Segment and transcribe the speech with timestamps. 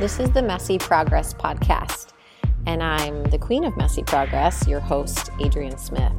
[0.00, 2.14] This is the Messy Progress Podcast,
[2.64, 6.14] and I'm the Queen of Messy Progress, your host, Adrienne Smith.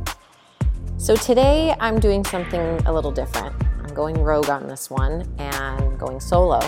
[0.97, 3.55] So today I'm doing something a little different.
[3.79, 6.59] I'm going rogue on this one and going solo.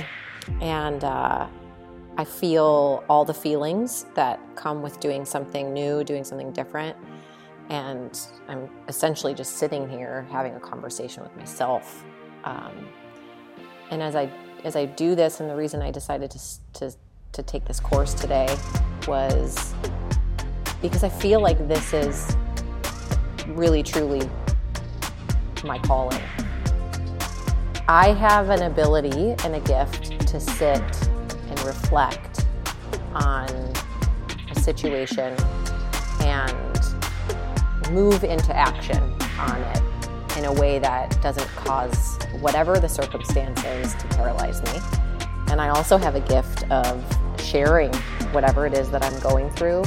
[0.60, 1.48] And uh,
[2.18, 6.98] I feel all the feelings that come with doing something new, doing something different.
[7.70, 12.04] And I'm essentially just sitting here having a conversation with myself.
[12.44, 12.88] Um,
[13.92, 14.32] and as I
[14.64, 16.40] as I do this, and the reason I decided to,
[16.74, 16.96] to,
[17.34, 18.56] to take this course today
[19.08, 19.74] was
[20.82, 22.36] because I feel like this is
[23.48, 24.30] really, truly
[25.64, 26.22] my calling.
[27.88, 30.82] I have an ability and a gift to sit
[31.50, 32.46] and reflect
[33.14, 33.50] on
[34.50, 35.36] a situation
[36.22, 36.80] and
[37.92, 39.02] move into action
[39.40, 44.80] on it in a way that doesn't cause whatever the circumstances to paralyze me.
[45.50, 47.04] And I also have a gift of
[47.54, 47.94] sharing
[48.34, 49.84] whatever it is that I'm going through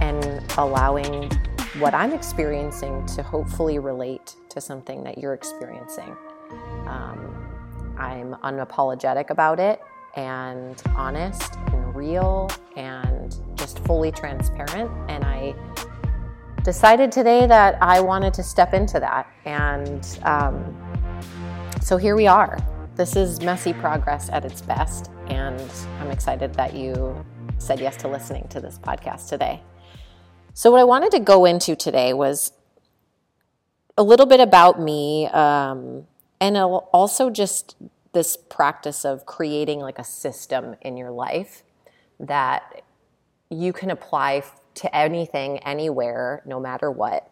[0.00, 1.30] and allowing
[1.78, 6.16] what I'm experiencing to hopefully relate to something that you're experiencing.
[6.88, 9.80] Um, I'm unapologetic about it
[10.16, 14.90] and honest and real and just fully transparent.
[15.08, 15.54] And I
[16.64, 19.32] decided today that I wanted to step into that.
[19.44, 20.76] And um,
[21.80, 22.58] so here we are.
[22.94, 25.10] This is messy progress at its best.
[25.28, 25.62] And
[25.98, 27.24] I'm excited that you
[27.56, 29.62] said yes to listening to this podcast today.
[30.52, 32.52] So, what I wanted to go into today was
[33.96, 36.06] a little bit about me um,
[36.38, 37.76] and also just
[38.12, 41.62] this practice of creating like a system in your life
[42.20, 42.82] that
[43.48, 44.42] you can apply
[44.74, 47.26] to anything, anywhere, no matter what.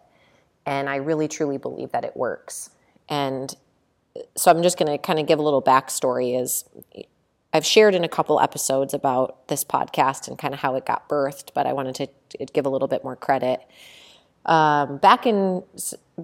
[0.65, 2.71] And I really truly believe that it works.
[3.11, 3.55] And
[4.37, 6.41] so I'm just going to kind of give a little backstory.
[6.41, 6.65] Is
[7.53, 11.09] I've shared in a couple episodes about this podcast and kind of how it got
[11.09, 13.61] birthed, but I wanted to give a little bit more credit.
[14.47, 15.63] Um, back in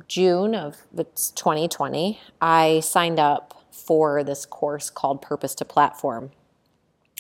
[0.09, 6.31] June of 2020, I signed up for this course called Purpose to Platform.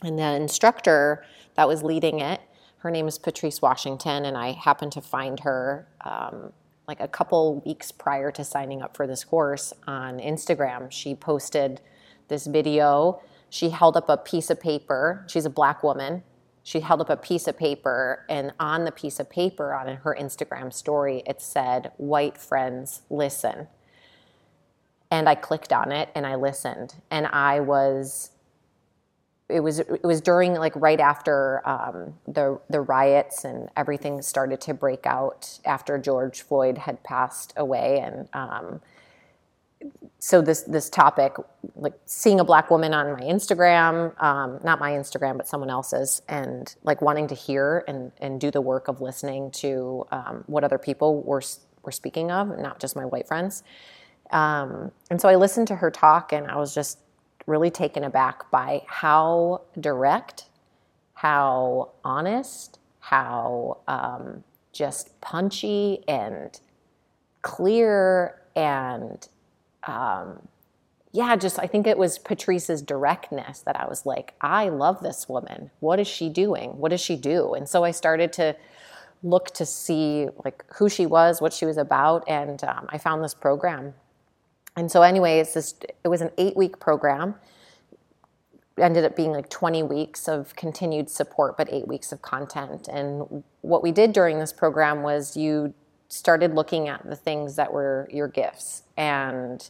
[0.02, 1.24] And the instructor
[1.54, 2.40] that was leading it
[2.86, 6.52] her name is Patrice Washington, and I happened to find her um,
[6.88, 10.90] like a couple weeks prior to signing up for this course on Instagram.
[10.90, 11.80] She posted
[12.28, 13.20] this video.
[13.50, 15.24] She held up a piece of paper.
[15.28, 16.22] She's a black woman.
[16.62, 20.16] She held up a piece of paper, and on the piece of paper on her
[20.18, 23.68] Instagram story, it said, White friends, listen.
[25.08, 26.96] And I clicked on it and I listened.
[27.08, 28.30] And I was
[29.48, 34.60] it was it was during like right after um, the the riots and everything started
[34.62, 38.00] to break out after George Floyd had passed away.
[38.00, 38.80] And um,
[40.18, 41.36] so this this topic
[41.76, 46.22] like seeing a black woman on my Instagram um, not my Instagram but someone else's
[46.28, 50.64] and like wanting to hear and and do the work of listening to um, what
[50.64, 51.42] other people were
[51.82, 53.62] were speaking of not just my white friends.
[54.32, 56.98] Um, and so I listened to her talk and I was just
[57.46, 60.46] really taken aback by how direct,
[61.14, 64.42] how honest, how um,
[64.72, 66.60] just punchy and
[67.42, 69.28] clear and
[69.84, 70.48] um,
[71.12, 75.28] yeah, just I think it was Patrice's directness that I was like, I love this
[75.28, 75.70] woman.
[75.80, 76.76] What is she doing?
[76.78, 77.54] What does she do?
[77.54, 78.54] And so I started to
[79.22, 83.24] look to see like who she was, what she was about, and um, I found
[83.24, 83.94] this program
[84.76, 87.36] and so, anyway, it's this, it was an eight week program.
[88.78, 92.86] ended up being like 20 weeks of continued support, but eight weeks of content.
[92.88, 95.72] And what we did during this program was you
[96.08, 99.68] started looking at the things that were your gifts and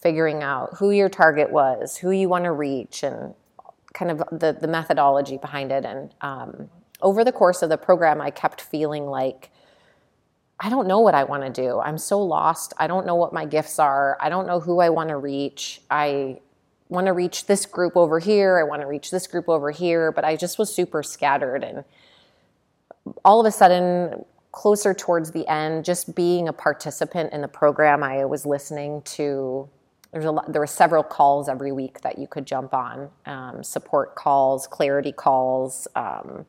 [0.00, 3.34] figuring out who your target was, who you want to reach, and
[3.94, 5.84] kind of the, the methodology behind it.
[5.84, 6.70] And um,
[7.02, 9.50] over the course of the program, I kept feeling like
[10.58, 11.80] I don't know what I want to do.
[11.80, 12.72] I'm so lost.
[12.78, 14.16] I don't know what my gifts are.
[14.20, 15.82] I don't know who I want to reach.
[15.90, 16.40] I
[16.88, 18.58] want to reach this group over here.
[18.58, 21.84] I want to reach this group over here, but I just was super scattered and
[23.24, 28.02] all of a sudden closer towards the end just being a participant in the program
[28.02, 29.68] I was listening to
[30.12, 33.62] there's a lot, there were several calls every week that you could jump on um,
[33.62, 36.46] support calls clarity calls um,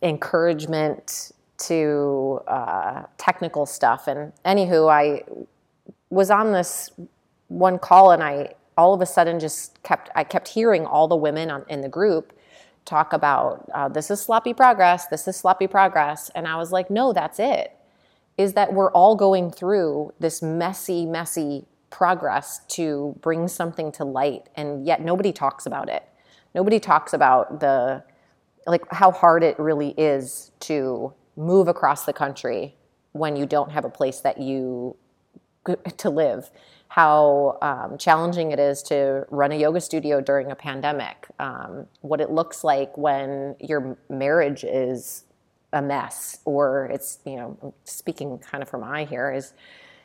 [0.00, 4.06] encouragement to uh, technical stuff.
[4.06, 5.24] And anywho, I
[6.10, 6.90] was on this
[7.48, 11.16] one call, and I all of a sudden just kept I kept hearing all the
[11.16, 12.32] women on, in the group
[12.84, 16.90] talk about uh, this is sloppy progress, this is sloppy progress, and I was like,
[16.90, 17.76] no, that's it.
[18.38, 24.48] Is that we're all going through this messy, messy progress to bring something to light,
[24.54, 26.04] and yet nobody talks about it.
[26.54, 28.02] nobody talks about the
[28.66, 32.74] like how hard it really is to move across the country
[33.12, 34.96] when you don't have a place that you
[35.96, 36.50] to live.
[36.88, 41.26] How um, challenging it is to run a yoga studio during a pandemic.
[41.38, 45.24] Um, what it looks like when your marriage is
[45.72, 49.52] a mess or it's you know speaking kind of from i here is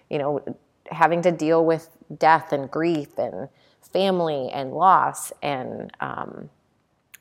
[0.10, 0.44] you know
[0.92, 3.48] having to deal with death and grief and
[3.94, 6.50] family and loss and um,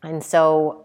[0.02, 0.84] and so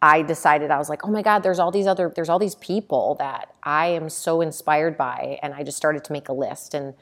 [0.00, 2.54] I decided I was like, oh my God, there's all these other there's all these
[2.56, 6.74] people that I am so inspired by, and I just started to make a list
[6.74, 6.94] and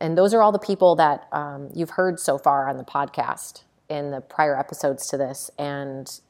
[0.00, 3.64] and those are all the people that um, you've heard so far on the podcast
[3.90, 6.20] in the prior episodes to this and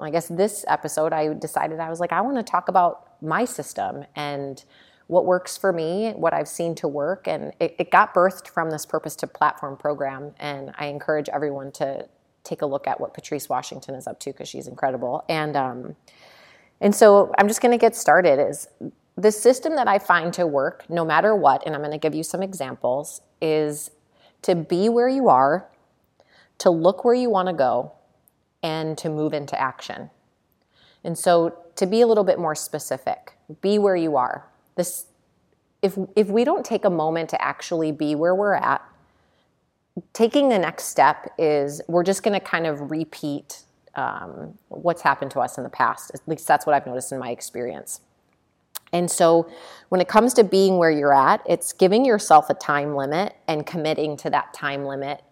[0.00, 3.44] I guess this episode I decided I was like I want to talk about my
[3.44, 4.64] system and
[5.06, 7.28] what works for me, what I've seen to work.
[7.28, 10.32] And it, it, got birthed from this Purpose to Platform program.
[10.38, 12.08] And I encourage everyone to
[12.44, 15.24] take a look at what Patrice Washington is up to because she's incredible.
[15.28, 15.96] And, um,
[16.80, 18.38] and so I'm just going to get started.
[18.38, 18.68] Is
[19.16, 22.14] the system that I find to work no matter what, and I'm going to give
[22.14, 23.90] you some examples, is
[24.42, 25.68] to be where you are,
[26.58, 27.92] to look where you want to go,
[28.62, 30.10] and to move into action.
[31.02, 34.46] And so to be a little bit more specific, be where you are
[34.76, 35.06] this
[35.82, 38.82] if if we don't take a moment to actually be where we're at
[40.12, 43.62] taking the next step is we're just going to kind of repeat
[43.94, 46.10] um, what's happened to us in the past.
[46.14, 48.00] At least that's what i've noticed in my experience.
[48.92, 49.48] And so
[49.88, 53.66] when it comes to being where you're at it's giving yourself a time limit and
[53.66, 55.22] committing to that time limit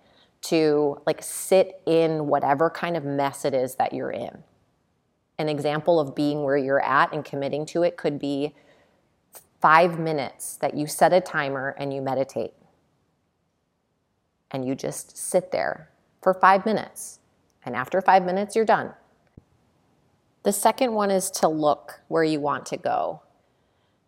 [0.43, 4.43] to like sit in whatever kind of mess it is that you're in.
[5.38, 8.55] An example of being where you're at and committing to it could be
[9.61, 12.53] five minutes that you set a timer and you meditate.
[14.52, 15.88] And you just sit there
[16.20, 17.19] for five minutes.
[17.64, 18.93] And after five minutes, you're done.
[20.44, 23.22] The second one is to look where you want to go.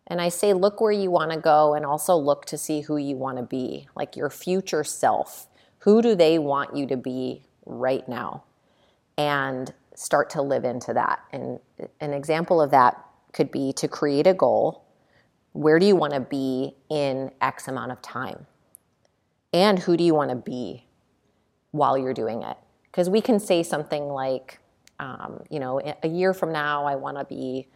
[0.07, 2.97] And I say look where you want to go and also look to see who
[2.97, 5.47] you want to be, like your future self.
[5.79, 8.43] Who do they want you to be right now?
[9.17, 11.21] And start to live into that.
[11.31, 11.59] And
[11.99, 13.03] an example of that
[13.33, 14.85] could be to create a goal
[15.55, 18.45] where do you want to be in X amount of time?
[19.55, 20.83] And who do you want to be
[21.71, 22.57] while you're doing it?
[22.91, 24.59] Because we can say something like,
[24.99, 27.69] um, you know, a year from now, I want to be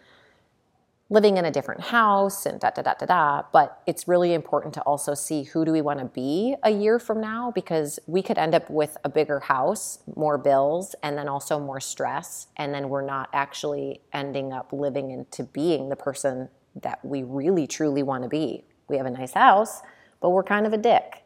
[1.10, 3.44] living in a different house and da da da da da.
[3.54, 7.00] But it's really important to also see who do we want to be a year
[7.00, 11.30] from now because we could end up with a bigger house, more bills, and then
[11.30, 12.48] also more stress.
[12.58, 16.50] And then we're not actually ending up living into being the person
[16.82, 18.66] that we really truly want to be.
[18.90, 19.80] We have a nice house,
[20.20, 21.24] but we're kind of a dick.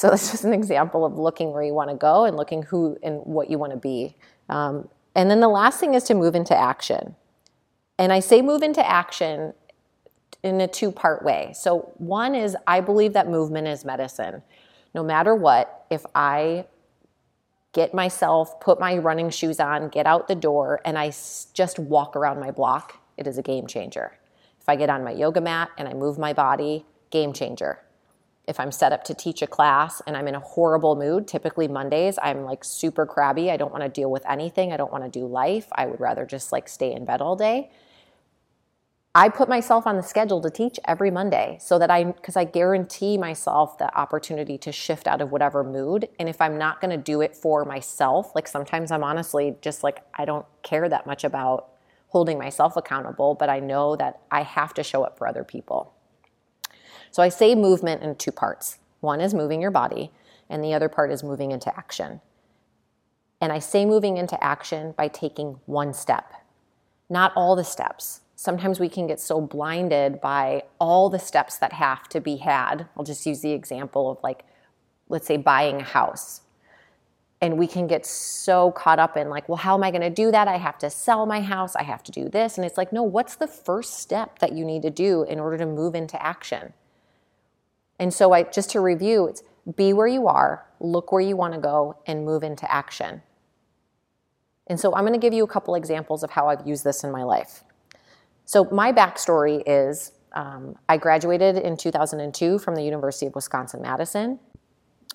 [0.00, 2.96] So that's just an example of looking where you want to go and looking who
[3.02, 4.16] and what you want to be.
[4.48, 7.16] Um, and then the last thing is to move into action.
[7.98, 9.52] And I say move into action
[10.42, 11.52] in a two part way.
[11.54, 14.42] So, one is I believe that movement is medicine.
[14.94, 16.64] No matter what, if I
[17.74, 22.16] get myself, put my running shoes on, get out the door, and I just walk
[22.16, 24.12] around my block, it is a game changer.
[24.62, 27.80] If I get on my yoga mat and I move my body, game changer.
[28.50, 31.68] If I'm set up to teach a class and I'm in a horrible mood, typically
[31.68, 33.48] Mondays, I'm like super crabby.
[33.48, 34.72] I don't want to deal with anything.
[34.72, 35.68] I don't want to do life.
[35.70, 37.70] I would rather just like stay in bed all day.
[39.14, 42.42] I put myself on the schedule to teach every Monday so that I, because I
[42.42, 46.08] guarantee myself the opportunity to shift out of whatever mood.
[46.18, 49.84] And if I'm not going to do it for myself, like sometimes I'm honestly just
[49.84, 51.68] like, I don't care that much about
[52.08, 55.94] holding myself accountable, but I know that I have to show up for other people.
[57.10, 58.78] So I say movement in two parts.
[59.00, 60.10] One is moving your body,
[60.48, 62.20] and the other part is moving into action.
[63.40, 66.32] And I say moving into action by taking one step,
[67.08, 68.20] not all the steps.
[68.36, 72.86] Sometimes we can get so blinded by all the steps that have to be had.
[72.96, 74.44] I'll just use the example of like,
[75.08, 76.42] let's say buying a house
[77.40, 80.30] and we can get so caught up in like well how am i to do
[80.30, 82.92] that i have to sell my house i have to do this and it's like
[82.92, 86.20] no what's the first step that you need to do in order to move into
[86.22, 86.72] action
[88.00, 89.44] and so i just to review it's
[89.76, 93.22] be where you are look where you want to go and move into action.
[94.66, 97.04] And so i'm going to give you a couple examples of how i've used this
[97.04, 97.62] in my life.
[98.44, 104.40] So my backstory is um, i graduated in 2002 from the university of wisconsin-madison.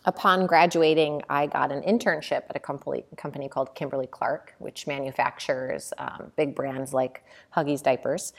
[0.08, 5.94] Upon graduating, I got an internship at a company, company called Kimberly Clark, which manufactures
[5.98, 7.24] um, big brands like
[7.56, 8.32] Huggies diapers.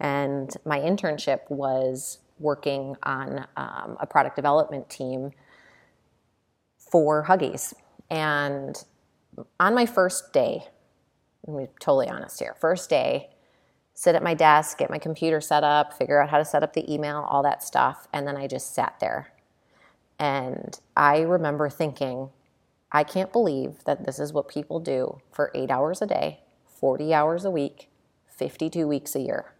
[0.00, 5.30] And my internship was working on um, a product development team
[6.78, 7.74] for Huggies.
[8.10, 8.82] And
[9.58, 10.64] on my first day,
[11.46, 12.54] I'm be totally honest here.
[12.60, 13.30] First day,
[13.94, 16.72] sit at my desk, get my computer set up, figure out how to set up
[16.72, 18.08] the email, all that stuff.
[18.12, 19.32] And then I just sat there.
[20.18, 22.30] And I remember thinking,
[22.92, 27.12] I can't believe that this is what people do for eight hours a day, 40
[27.12, 27.88] hours a week,
[28.28, 29.52] 52 weeks a year.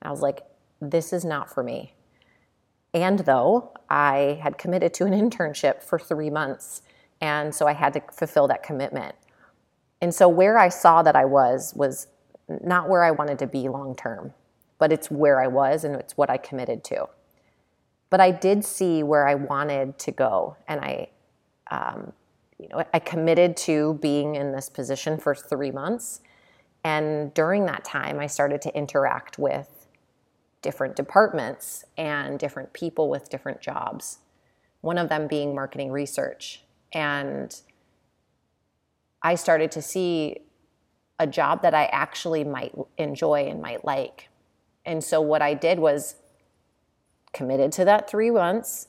[0.00, 0.42] I was like,
[0.80, 1.94] this is not for me.
[2.96, 6.80] And though I had committed to an internship for three months,
[7.20, 9.14] and so I had to fulfill that commitment.
[10.00, 12.06] And so where I saw that I was was
[12.48, 14.32] not where I wanted to be long term,
[14.78, 17.10] but it's where I was and it's what I committed to.
[18.08, 21.10] But I did see where I wanted to go, and I,
[21.70, 22.14] um,
[22.58, 26.22] you know, I committed to being in this position for three months.
[26.82, 29.75] And during that time, I started to interact with
[30.66, 34.18] different departments and different people with different jobs.
[34.80, 36.64] One of them being marketing research.
[36.92, 37.54] And
[39.22, 40.38] I started to see
[41.20, 44.28] a job that I actually might enjoy and might like.
[44.84, 46.16] And so what I did was
[47.32, 48.88] committed to that three months.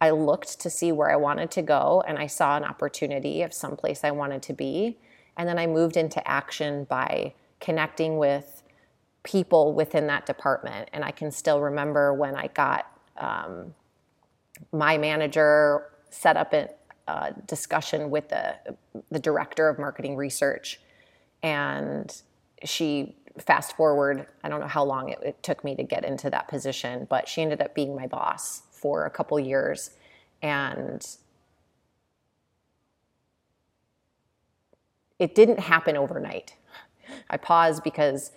[0.00, 3.52] I looked to see where I wanted to go and I saw an opportunity of
[3.52, 4.96] someplace I wanted to be.
[5.36, 8.55] And then I moved into action by connecting with
[9.26, 10.88] people within that department.
[10.92, 12.86] And I can still remember when I got
[13.18, 13.74] um,
[14.72, 16.68] my manager set up a,
[17.08, 18.54] a discussion with the,
[19.10, 20.80] the director of marketing research.
[21.42, 22.14] And
[22.64, 26.30] she, fast forward, I don't know how long it, it took me to get into
[26.30, 29.90] that position, but she ended up being my boss for a couple years.
[30.40, 31.04] And
[35.18, 36.54] it didn't happen overnight.
[37.28, 38.30] I pause because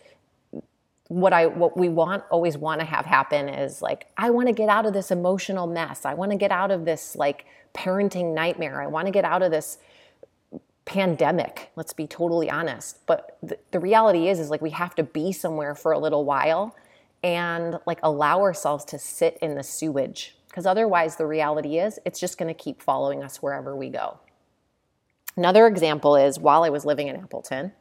[1.10, 4.54] what I what we want always want to have happen is like I want to
[4.54, 6.06] get out of this emotional mess.
[6.06, 8.82] I want to get out of this like parenting nightmare.
[8.82, 9.80] I want to get out of this
[10.86, 11.72] pandemic.
[11.76, 13.06] Let's be totally honest.
[13.08, 16.26] But th- the reality is is like we have to be somewhere for a little
[16.26, 16.76] while
[17.24, 22.20] and like allow ourselves to sit in the sewage because otherwise the reality is it's
[22.20, 24.20] just going to keep following us wherever we go.
[25.36, 27.72] Another example is while I was living in Appleton,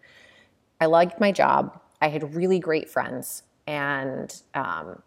[0.81, 1.79] I liked my job.
[2.01, 5.03] I had really great friends and um,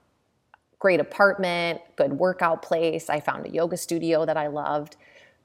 [0.80, 3.10] great apartment, good workout place.
[3.10, 4.98] I found a yoga studio that I loved.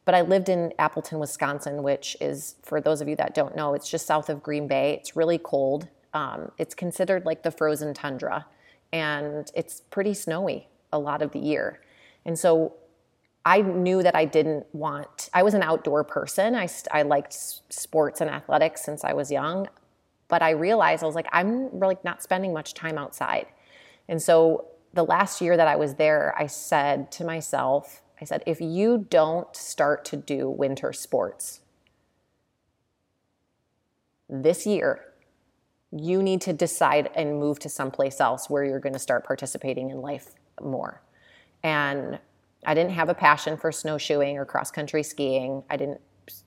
[0.04, 3.74] But I lived in Appleton, Wisconsin, which is, for those of you that don't know,
[3.74, 4.94] it's just south of Green Bay.
[4.94, 5.88] It's really cold.
[6.14, 8.46] Um, it's considered like the frozen tundra,
[8.92, 11.80] and it's pretty snowy a lot of the year.
[12.24, 12.74] And so
[13.44, 16.54] I knew that I didn't want, I was an outdoor person.
[16.54, 17.36] I, I liked
[17.68, 19.68] sports and athletics since I was young.
[20.28, 23.46] But I realized I was like, I'm really not spending much time outside.
[24.08, 28.42] And so the last year that I was there, I said to myself, I said,
[28.46, 31.60] if you don't start to do winter sports
[34.28, 35.04] this year,
[35.92, 39.90] you need to decide and move to someplace else where you're going to start participating
[39.90, 41.00] in life more.
[41.62, 42.18] And
[42.64, 45.62] I didn't have a passion for snowshoeing or cross country skiing.
[45.70, 46.00] I didn't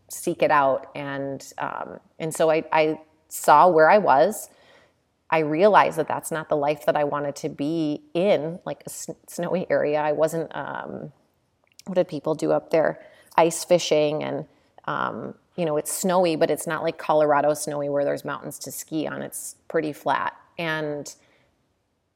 [0.10, 4.50] seek it out, and um, and so I, I saw where I was.
[5.30, 8.90] I realized that that's not the life that I wanted to be in, like a
[9.28, 10.02] snowy area.
[10.02, 11.12] I wasn't, um,
[11.86, 13.00] what did people do up there?
[13.38, 14.46] Ice fishing and,
[14.86, 18.72] um, you know, it's snowy, but it's not like Colorado snowy where there's mountains to
[18.72, 19.22] ski on.
[19.22, 20.36] It's pretty flat.
[20.58, 21.14] And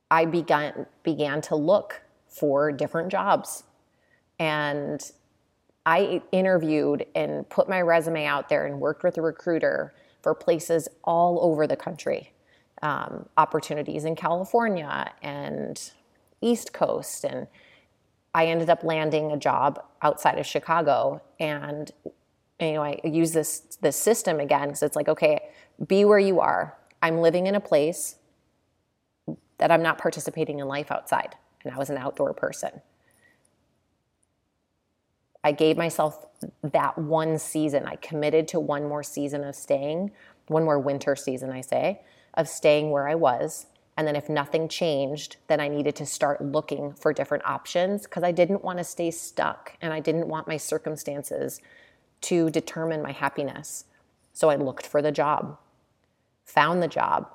[0.09, 3.63] I began, began to look for different jobs.
[4.39, 5.03] And
[5.85, 9.93] I interviewed and put my resume out there and worked with a recruiter
[10.23, 12.33] for places all over the country.
[12.81, 15.91] Um, opportunities in California and
[16.41, 17.23] East Coast.
[17.23, 17.47] And
[18.33, 21.21] I ended up landing a job outside of Chicago.
[21.39, 21.91] And,
[22.59, 25.49] you know, I use this, this system again because it's like, okay,
[25.87, 26.75] be where you are.
[27.01, 28.15] I'm living in a place
[29.59, 31.35] that I'm not participating in life outside.
[31.63, 32.81] And I was an outdoor person.
[35.43, 36.25] I gave myself
[36.61, 37.85] that one season.
[37.85, 40.11] I committed to one more season of staying,
[40.47, 42.01] one more winter season, I say,
[42.33, 43.67] of staying where I was.
[43.95, 48.23] And then if nothing changed, then I needed to start looking for different options because
[48.23, 51.61] I didn't want to stay stuck and I didn't want my circumstances
[52.21, 53.85] to determine my happiness.
[54.31, 55.59] So I looked for the job,
[56.43, 57.29] found the job,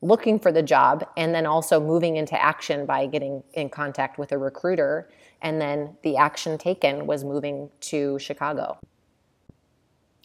[0.00, 4.32] looking for the job, and then also moving into action by getting in contact with
[4.32, 5.08] a recruiter
[5.40, 8.78] and then the action taken was moving to Chicago.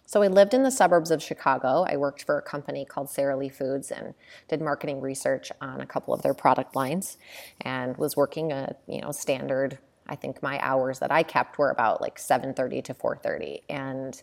[0.06, 1.86] So I lived in the suburbs of Chicago.
[1.88, 4.14] I worked for a company called Sara Lee Foods and
[4.48, 7.18] did marketing research on a couple of their product lines
[7.62, 11.70] and was working a, you know, standard I think my hours that I kept were
[11.70, 14.22] about like 7:30 to 4:30 and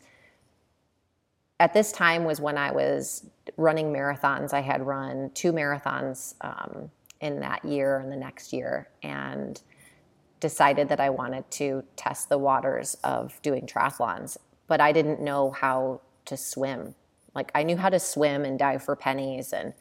[1.61, 3.27] at this time was when I was
[3.57, 4.55] running marathons.
[4.55, 6.91] I had run two marathons um,
[7.21, 9.61] in that year and the next year, and
[10.41, 14.39] decided that I wanted to test the waters of doing triathlons.
[14.69, 16.95] But I didn't know how to swim.
[17.35, 19.75] Like I knew how to swim and dive for pennies and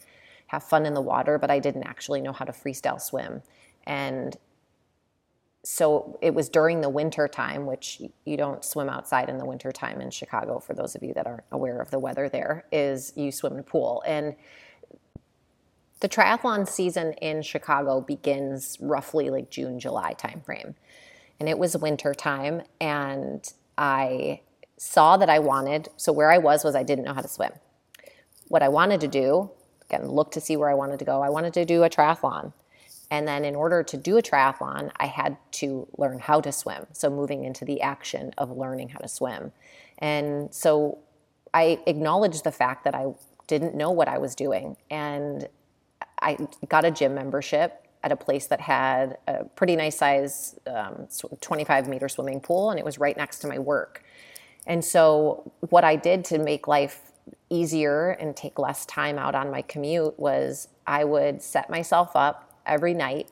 [0.48, 3.42] have fun in the water, but I didn't actually know how to freestyle swim.
[3.88, 4.36] And
[5.64, 9.72] so it was during the winter time, which you don't swim outside in the winter
[9.72, 10.60] time in Chicago.
[10.60, 13.60] For those of you that aren't aware of the weather, there is you swim in
[13.60, 14.02] a pool.
[14.08, 14.36] And
[16.00, 20.76] the triathlon season in Chicago begins roughly like June, July timeframe.
[21.40, 24.42] And it was winter time, and I
[24.78, 27.52] saw that I wanted, so where I was was I didn't know how to swim.
[28.48, 29.52] What I wanted to do,
[29.90, 31.22] again, look to see where I wanted to go.
[31.22, 32.54] I wanted to do a triathlon.
[33.12, 36.86] And then in order to do a triathlon, I had to learn how to swim.
[36.94, 39.52] So moving into the action of learning how to swim.
[39.98, 41.00] And so
[41.54, 43.08] I acknowledged the fact that I
[43.48, 44.78] didn't know what I was doing.
[44.92, 45.48] And
[46.22, 46.38] I
[46.68, 51.08] got a gym membership at a place that had a pretty nice size um,
[51.42, 54.04] 25 meter swimming pool, and it was right next to my work.
[54.66, 57.12] And so, what I did to make life
[57.50, 62.49] easier and take less time out on my commute was I would set myself up
[62.70, 63.30] every night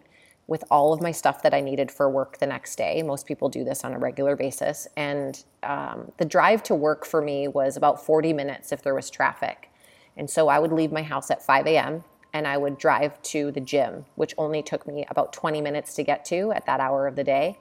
[0.47, 3.03] with all of my stuff that I needed for work the next day.
[3.03, 4.87] Most people do this on a regular basis.
[4.95, 9.09] And um, the drive to work for me was about 40 minutes if there was
[9.09, 9.69] traffic.
[10.15, 12.03] And so I would leave my house at 5 a.m
[12.33, 16.03] and I would drive to the gym, which only took me about 20 minutes to
[16.03, 17.57] get to at that hour of the day.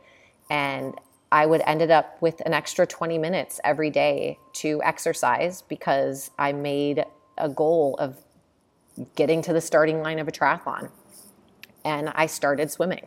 [0.50, 0.94] And
[1.32, 6.52] I would ended up with an extra 20 minutes every day to exercise because I
[6.52, 7.04] made
[7.38, 8.16] a goal of
[9.14, 10.90] getting to the starting line of a triathlon.
[11.86, 13.06] And I started swimming.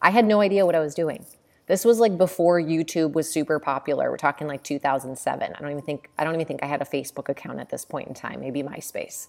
[0.00, 1.26] I had no idea what I was doing.
[1.66, 4.10] This was like before YouTube was super popular.
[4.10, 5.52] We're talking like 2007.
[5.54, 7.84] I don't even think I don't even think I had a Facebook account at this
[7.84, 9.26] point in time, maybe MySpace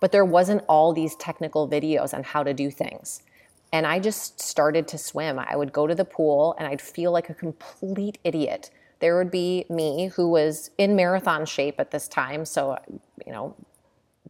[0.00, 3.22] but there wasn't all these technical videos on how to do things.
[3.72, 5.38] And I just started to swim.
[5.38, 8.70] I would go to the pool and I'd feel like a complete idiot.
[9.00, 12.78] There would be me who was in marathon shape at this time, so,
[13.24, 13.54] you know,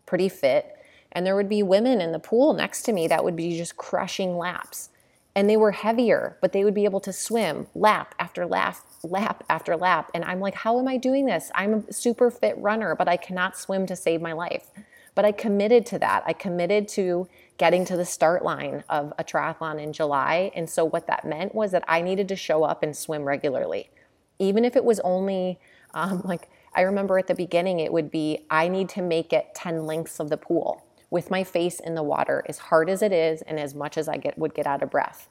[0.06, 0.76] pretty fit.
[1.12, 3.76] And there would be women in the pool next to me that would be just
[3.76, 4.90] crushing laps.
[5.34, 9.44] And they were heavier, but they would be able to swim lap after lap, lap
[9.48, 10.10] after lap.
[10.12, 11.50] And I'm like, how am I doing this?
[11.54, 14.70] I'm a super fit runner, but I cannot swim to save my life.
[15.14, 16.24] But I committed to that.
[16.26, 20.50] I committed to getting to the start line of a triathlon in July.
[20.54, 23.90] And so what that meant was that I needed to show up and swim regularly.
[24.38, 25.58] Even if it was only
[25.94, 29.54] um, like, I remember at the beginning, it would be I need to make it
[29.54, 33.12] 10 lengths of the pool with my face in the water, as hard as it
[33.12, 35.28] is and as much as I get, would get out of breath.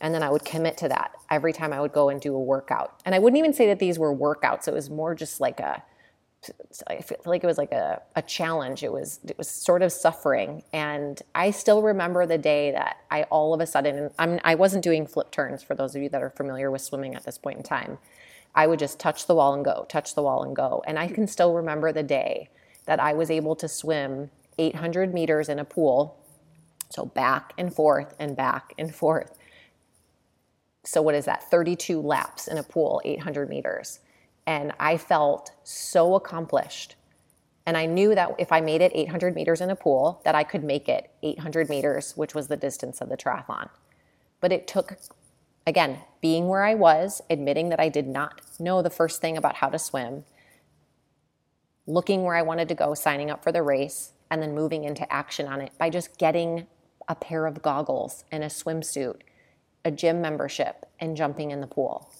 [0.00, 2.40] And then I would commit to that every time I would go and do a
[2.40, 3.00] workout.
[3.04, 5.82] And I wouldn't even say that these were workouts, it was more just like a,
[6.86, 8.84] I feel like it was like a, a challenge.
[8.84, 13.24] It was it was sort of suffering, and I still remember the day that I
[13.24, 16.22] all of a sudden I'm I wasn't doing flip turns for those of you that
[16.22, 17.98] are familiar with swimming at this point in time.
[18.54, 21.08] I would just touch the wall and go, touch the wall and go, and I
[21.08, 22.50] can still remember the day
[22.86, 26.18] that I was able to swim 800 meters in a pool,
[26.90, 29.36] so back and forth and back and forth.
[30.84, 31.50] So what is that?
[31.50, 34.00] 32 laps in a pool, 800 meters
[34.48, 36.96] and I felt so accomplished.
[37.66, 40.42] And I knew that if I made it 800 meters in a pool, that I
[40.42, 43.68] could make it 800 meters, which was the distance of the triathlon.
[44.40, 44.96] But it took,
[45.66, 49.56] again, being where I was, admitting that I did not know the first thing about
[49.56, 50.24] how to swim,
[51.86, 55.10] looking where I wanted to go, signing up for the race, and then moving into
[55.12, 56.66] action on it by just getting
[57.08, 59.20] a pair of goggles and a swimsuit,
[59.84, 62.10] a gym membership, and jumping in the pool.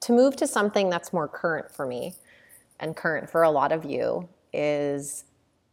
[0.00, 2.14] To move to something that's more current for me
[2.78, 5.24] and current for a lot of you is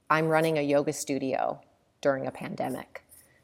[0.10, 1.60] I'm running a yoga studio
[2.00, 3.04] during a pandemic,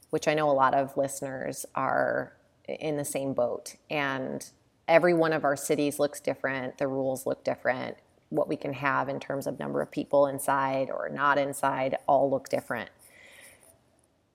[0.10, 2.34] which I know a lot of listeners are
[2.68, 3.76] in the same boat.
[3.90, 4.50] And
[4.88, 7.98] every one of our cities looks different, the rules look different,
[8.30, 12.30] what we can have in terms of number of people inside or not inside all
[12.30, 12.90] look different.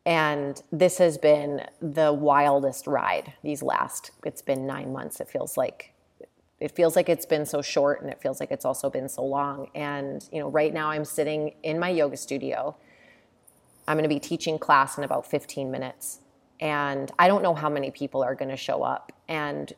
[0.04, 5.56] And this has been the wildest ride these last, it's been nine months, it feels
[5.56, 5.90] like
[6.58, 9.24] it feels like it's been so short and it feels like it's also been so
[9.24, 9.68] long.
[9.74, 12.76] And you know right now i'm sitting in my yoga studio.
[13.86, 16.20] I'm going to be teaching class in about 15 minutes.
[16.60, 19.12] And i don't know how many people are going to show up.
[19.28, 19.72] And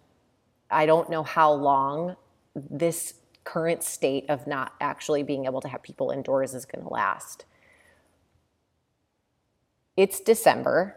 [0.71, 2.17] i don't know how long
[2.55, 3.15] this
[3.45, 7.45] current state of not actually being able to have people indoors is going to last
[9.97, 10.97] it's december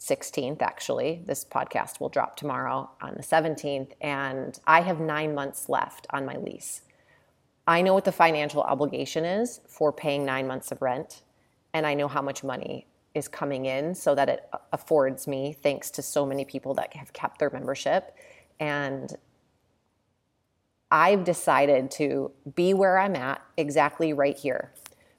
[0.00, 1.22] 16th, actually.
[1.26, 3.92] This podcast will drop tomorrow on the 17th.
[4.00, 6.80] And I have nine months left on my lease.
[7.66, 11.22] I know what the financial obligation is for paying nine months of rent,
[11.72, 15.90] and I know how much money is coming in so that it affords me, thanks
[15.90, 18.16] to so many people that have kept their membership.
[18.58, 19.14] And
[20.90, 24.72] I've decided to be where I'm at exactly right here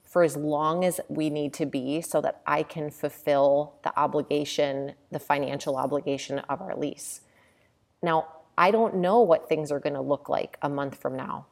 [0.04, 4.92] for as long as we need to be so that I can fulfill the obligation,
[5.10, 7.22] the financial obligation of our lease.
[8.02, 11.46] Now, I don't know what things are going to look like a month from now,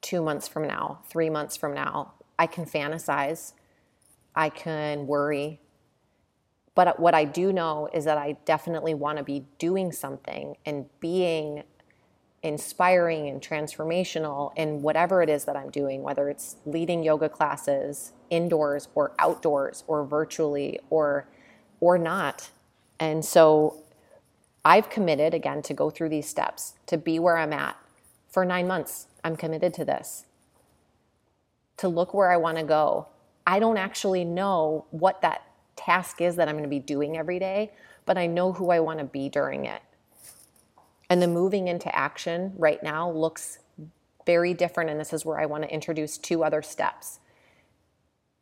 [0.00, 2.12] two months from now, three months from now.
[2.38, 3.54] I can fantasize,
[4.36, 5.60] I can worry.
[6.76, 10.86] But what I do know is that I definitely want to be doing something and
[11.00, 11.64] being
[12.42, 18.12] inspiring and transformational in whatever it is that I'm doing, whether it's leading yoga classes
[18.30, 21.26] indoors or outdoors or virtually or
[21.80, 22.50] or not.
[23.00, 23.76] And so
[24.64, 27.76] I've committed again to go through these steps, to be where I'm at
[28.28, 29.06] for 9 months.
[29.24, 30.26] I'm committed to this.
[31.78, 33.08] To look where I want to go.
[33.46, 35.44] I don't actually know what that
[35.76, 37.70] task is that I'm going to be doing every day,
[38.04, 39.80] but I know who I want to be during it.
[41.10, 43.58] And the moving into action right now looks
[44.26, 44.90] very different.
[44.90, 47.20] And this is where I want to introduce two other steps.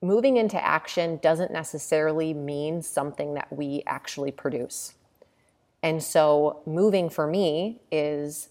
[0.03, 4.95] Moving into action doesn't necessarily mean something that we actually produce.
[5.83, 8.49] And so, moving for me is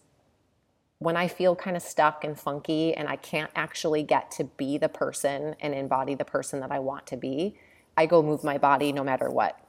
[1.00, 4.78] when I feel kind of stuck and funky and I can't actually get to be
[4.78, 7.58] the person and embody the person that I want to be,
[7.98, 9.60] I go move my body no matter what.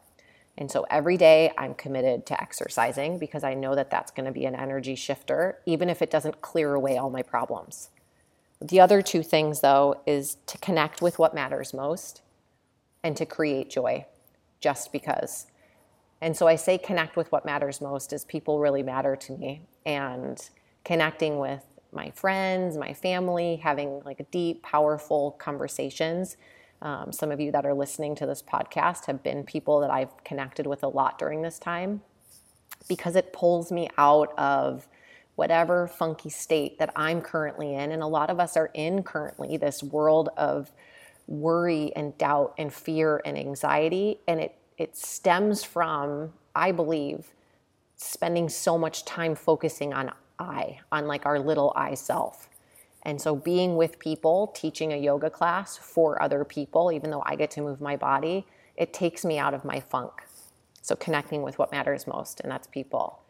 [0.58, 4.32] And so every day I'm committed to exercising because I know that that's going to
[4.32, 7.90] be an energy shifter, even if it doesn't clear away all my problems.
[8.60, 12.22] The other two things, though, is to connect with what matters most
[13.02, 14.06] and to create joy
[14.60, 15.46] just because.
[16.22, 19.60] And so I say connect with what matters most as people really matter to me
[19.84, 20.40] and
[20.84, 26.38] connecting with my friends, my family, having like deep, powerful conversations
[26.82, 30.22] um, some of you that are listening to this podcast have been people that I've
[30.24, 32.02] connected with a lot during this time
[32.88, 34.86] because it pulls me out of
[35.36, 37.92] whatever funky state that I'm currently in.
[37.92, 40.72] And a lot of us are in currently this world of
[41.26, 44.20] worry and doubt and fear and anxiety.
[44.26, 47.32] And it, it stems from, I believe,
[47.96, 52.48] spending so much time focusing on I, on like our little I self.
[53.06, 57.36] And so being with people, teaching a yoga class for other people, even though I
[57.36, 60.10] get to move my body, it takes me out of my funk.
[60.82, 63.20] So connecting with what matters most, and that's people.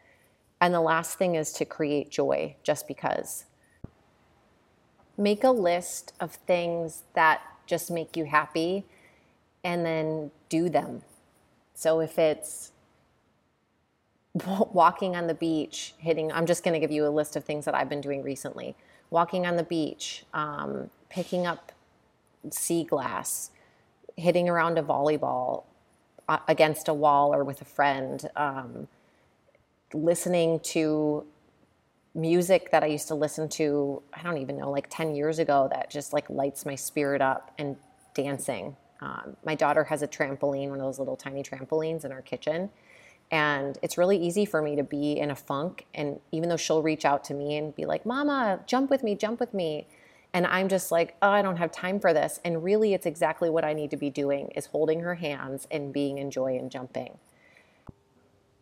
[0.63, 3.45] And the last thing is to create joy just because.
[5.19, 8.87] Make a list of things that just make you happy
[9.63, 11.03] and then do them.
[11.75, 12.73] So if it's
[14.73, 17.67] walking on the beach, hitting, I'm just going to give you a list of things
[17.67, 18.75] that I've been doing recently
[19.11, 21.73] walking on the beach, um, picking up
[22.51, 23.51] sea glass,
[24.17, 25.65] hitting around a volleyball
[26.29, 28.89] uh, against a wall or with a friend, um,
[29.93, 31.25] listening to
[32.15, 35.69] music that I used to listen to, I don't even know, like 10 years ago
[35.71, 37.77] that just like lights my spirit up and
[38.15, 38.77] dancing.
[39.01, 42.71] Um, my daughter has a trampoline, one of those little tiny trampolines in our kitchen.
[43.31, 45.87] And it's really easy for me to be in a funk.
[45.95, 49.15] And even though she'll reach out to me and be like, Mama, jump with me,
[49.15, 49.87] jump with me.
[50.33, 52.41] And I'm just like, oh, I don't have time for this.
[52.45, 55.93] And really, it's exactly what I need to be doing is holding her hands and
[55.93, 57.19] being in joy and jumping.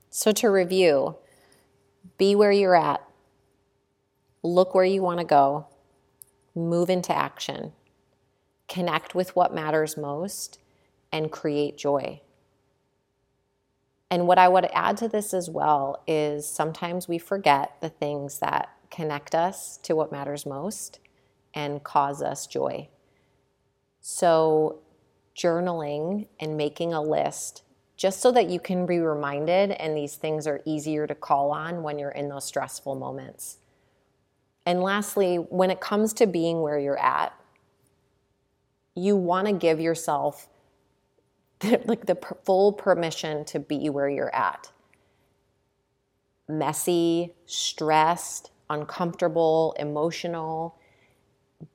[0.09, 1.17] So, to review,
[2.17, 3.03] be where you're at,
[4.45, 5.67] look where you want to go,
[6.55, 7.73] move into action,
[8.69, 10.61] connect with what matters most,
[11.11, 12.21] and create joy.
[14.15, 18.39] And what I would add to this as well is sometimes we forget the things
[18.39, 21.01] that connect us to what matters most
[21.53, 22.87] and cause us joy.
[24.01, 24.79] So,
[25.37, 27.65] journaling and making a list
[27.97, 31.83] just so that you can be reminded and these things are easier to call on
[31.83, 33.59] when you're in those stressful moments.
[34.65, 37.35] And lastly, when it comes to being where you're at,
[38.95, 40.49] you want to give yourself
[41.87, 44.71] like the full permission to be where you're at.
[46.49, 50.79] Messy, stressed, uncomfortable, emotional.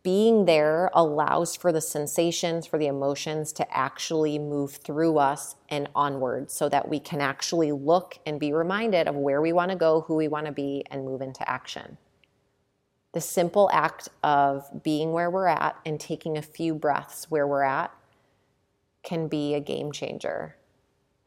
[0.03, 5.89] Being there allows for the sensations, for the emotions to actually move through us and
[5.95, 9.77] onward so that we can actually look and be reminded of where we want to
[9.77, 11.97] go, who we want to be, and move into action.
[13.13, 17.63] The simple act of being where we're at and taking a few breaths where we're
[17.63, 17.91] at
[19.03, 20.55] can be a game changer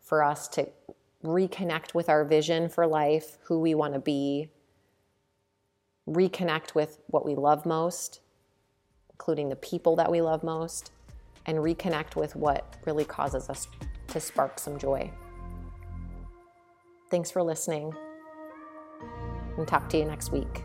[0.01, 0.69] for us to
[1.25, 4.49] reconnect with our vision for life, who we want to be,
[6.09, 8.21] reconnect with what we love most,
[9.11, 10.91] including the people that we love most,
[11.47, 13.69] and reconnect with what really causes us
[14.09, 15.11] to spark some joy.
[17.11, 17.93] Thanks for listening
[19.57, 20.65] and talk to you next week.